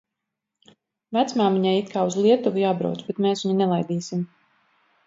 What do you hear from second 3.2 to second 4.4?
mēs viņu nelaidīsim.